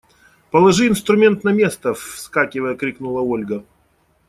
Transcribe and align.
Положи 0.49 0.87
инструмент 0.87 1.43
на 1.43 1.51
место! 1.51 1.93
–вскакивая, 1.93 2.73
крикнула 2.75 3.21
Ольга. 3.21 3.63